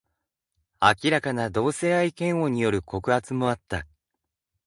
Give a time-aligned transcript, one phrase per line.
[0.81, 3.85] 明らかな同性愛嫌悪による告発もあった。